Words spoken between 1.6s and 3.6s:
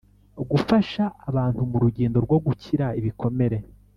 mu rugendo rwo gukira ibikomere